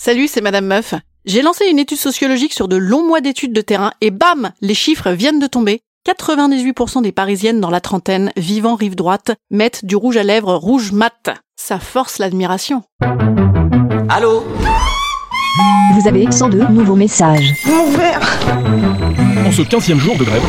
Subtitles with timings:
[0.00, 0.94] Salut, c'est Madame Meuf.
[1.24, 4.72] J'ai lancé une étude sociologique sur de longs mois d'études de terrain et bam, les
[4.74, 5.80] chiffres viennent de tomber.
[6.08, 10.92] 98% des Parisiennes dans la trentaine, vivant rive droite, mettent du rouge à lèvres rouge
[10.92, 11.30] mat.
[11.56, 12.84] Ça force l'admiration.
[14.08, 14.44] Allô
[15.94, 17.52] Vous avez 102 nouveaux messages.
[19.44, 20.44] En ce 15e jour de grève,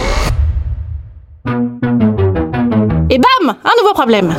[3.09, 4.36] Et bam, un nouveau problème.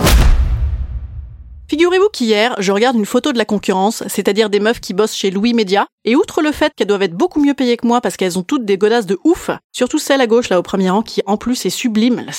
[1.71, 5.31] Figurez-vous qu'hier, je regarde une photo de la concurrence, c'est-à-dire des meufs qui bossent chez
[5.31, 8.17] Louis Média, et outre le fait qu'elles doivent être beaucoup mieux payées que moi parce
[8.17, 11.03] qu'elles ont toutes des godasses de ouf, surtout celle à gauche là au premier rang
[11.03, 12.33] qui en plus est sublime, la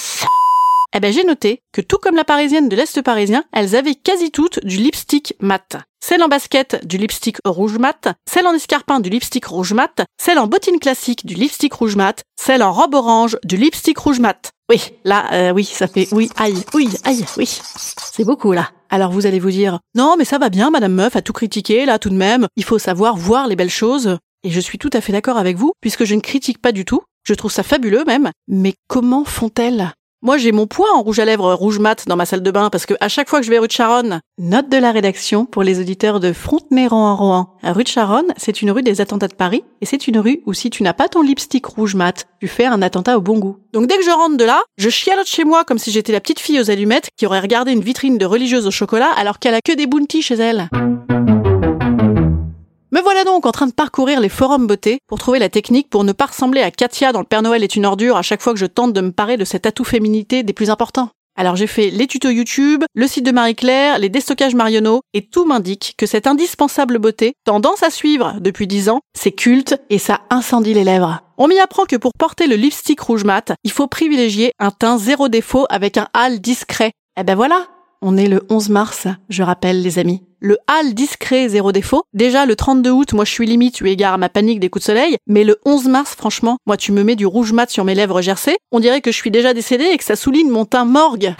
[0.93, 4.31] eh ben j'ai noté que tout comme la parisienne de l'Est parisien, elles avaient quasi
[4.31, 5.77] toutes du lipstick mat.
[6.03, 10.39] Celle en basket, du lipstick rouge mat, celle en escarpin, du lipstick rouge mat, celle
[10.39, 14.51] en bottine classique, du lipstick rouge mat, celle en robe orange, du lipstick rouge mat.
[14.69, 17.61] Oui, là, euh, oui, ça fait oui, aïe, oui, aïe, oui.
[17.77, 18.69] C'est beaucoup là.
[18.93, 21.85] Alors vous allez vous dire, non mais ça va bien, Madame Meuf a tout critiqué,
[21.85, 24.17] là tout de même, il faut savoir voir les belles choses.
[24.43, 26.83] Et je suis tout à fait d'accord avec vous, puisque je ne critique pas du
[26.83, 29.93] tout, je trouve ça fabuleux même, mais comment font-elles?
[30.23, 32.69] Moi, j'ai mon poids en rouge à lèvres rouge mat dans ma salle de bain
[32.69, 35.45] parce que à chaque fois que je vais rue de Charonne, note de la rédaction
[35.45, 37.55] pour les auditeurs de Frontenay-Rohan Rohan.
[37.63, 40.53] Rue de Charonne, c'est une rue des attentats de Paris et c'est une rue où
[40.53, 43.57] si tu n'as pas ton lipstick rouge mat, tu fais un attentat au bon goût.
[43.73, 46.21] Donc dès que je rentre de là, je chialote chez moi comme si j'étais la
[46.21, 49.55] petite fille aux allumettes qui aurait regardé une vitrine de religieuse au chocolat alors qu'elle
[49.55, 50.69] a que des bounties chez elle.
[52.93, 56.03] Me voilà donc en train de parcourir les forums beauté pour trouver la technique pour
[56.03, 58.51] ne pas ressembler à Katia dans Le Père Noël est une ordure à chaque fois
[58.51, 61.07] que je tente de me parer de cet atout féminité des plus importants.
[61.37, 65.45] Alors j'ai fait les tutos YouTube, le site de Marie-Claire, les déstockages Marionneau, et tout
[65.45, 70.19] m'indique que cette indispensable beauté, tendance à suivre depuis 10 ans, c'est culte et ça
[70.29, 71.21] incendie les lèvres.
[71.37, 74.97] On m'y apprend que pour porter le lipstick rouge mat, il faut privilégier un teint
[74.97, 76.91] zéro défaut avec un hâle discret.
[77.17, 77.67] Eh ben voilà,
[78.01, 80.23] on est le 11 mars, je rappelle les amis.
[80.39, 82.03] Le hâle discret zéro défaut.
[82.13, 84.83] Déjà le 32 août, moi je suis limite eu égard à ma panique des coups
[84.83, 87.85] de soleil, mais le 11 mars, franchement, moi tu me mets du rouge mat sur
[87.85, 90.65] mes lèvres gercées, on dirait que je suis déjà décédée et que ça souligne mon
[90.65, 91.35] teint morgue.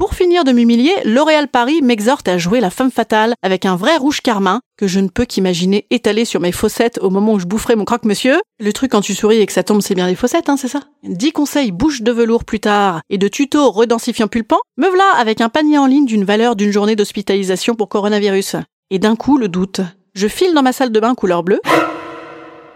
[0.00, 3.98] Pour finir de m'humilier, L'Oréal Paris m'exhorte à jouer la femme fatale avec un vrai
[3.98, 7.44] rouge carmin que je ne peux qu'imaginer étalé sur mes fossettes au moment où je
[7.44, 8.40] boufferai mon croque-monsieur.
[8.60, 10.68] Le truc quand tu souris et que ça tombe, c'est bien les fossettes, hein, c'est
[10.68, 10.80] ça?
[11.02, 15.42] 10 conseils bouche de velours plus tard et de tutos redensifiant pulpant, me voilà avec
[15.42, 18.56] un panier en ligne d'une valeur d'une journée d'hospitalisation pour coronavirus.
[18.88, 19.82] Et d'un coup, le doute.
[20.14, 21.60] Je file dans ma salle de bain couleur bleue.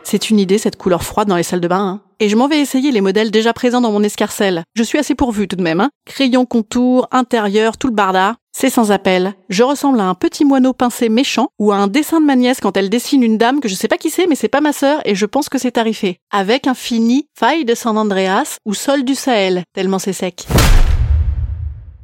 [0.06, 1.80] C'est une idée, cette couleur froide dans les salles de bain.
[1.80, 2.00] Hein.
[2.20, 4.62] Et je m'en vais essayer les modèles déjà présents dans mon escarcelle.
[4.74, 5.80] Je suis assez pourvue tout de même.
[5.80, 5.90] Hein.
[6.04, 8.36] Crayon, contour, intérieur, tout le barda.
[8.52, 9.34] C'est sans appel.
[9.48, 12.60] Je ressemble à un petit moineau pincé méchant ou à un dessin de ma nièce
[12.60, 14.72] quand elle dessine une dame que je sais pas qui c'est mais c'est pas ma
[14.74, 16.18] sœur et je pense que c'est tarifé.
[16.30, 20.46] Avec un fini faille de San Andreas ou sol du Sahel, tellement c'est sec.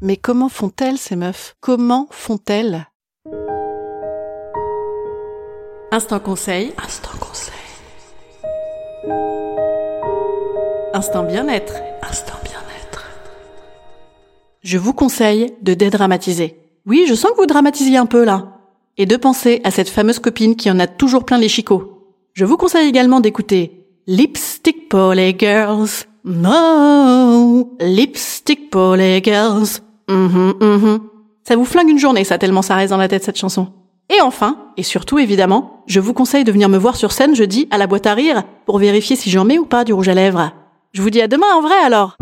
[0.00, 1.55] Mais comment font-elles ces meufs?
[1.60, 2.87] Comment font-elles?
[5.93, 6.72] Instant conseil.
[6.83, 7.30] Instant conseil.
[10.93, 11.75] Instant bien-être.
[12.03, 13.06] Instant bien-être.
[14.62, 16.56] Je vous conseille de dédramatiser.
[16.84, 18.59] Oui, je sens que vous dramatisiez un peu là.
[18.98, 22.09] Et de penser à cette fameuse copine qui en a toujours plein les chicots.
[22.33, 26.07] Je vous conseille également d'écouter Lipstick les girls.
[26.25, 27.77] No.
[27.81, 29.81] Lipstick les girls.
[30.09, 31.01] Mhm, mhm.
[31.45, 33.69] Ça vous flingue une journée, ça, tellement ça reste dans la tête cette chanson.
[34.09, 37.69] Et enfin, et surtout évidemment, je vous conseille de venir me voir sur scène jeudi
[37.71, 40.15] à la boîte à rire pour vérifier si j'en mets ou pas du rouge à
[40.15, 40.53] lèvres.
[40.92, 42.16] Je vous dis à demain en vrai alors